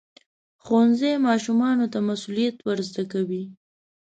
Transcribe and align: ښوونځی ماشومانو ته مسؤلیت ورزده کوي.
ښوونځی 0.63 1.13
ماشومانو 1.27 1.85
ته 1.93 1.99
مسؤلیت 2.09 2.55
ورزده 2.67 3.03
کوي. 3.11 3.43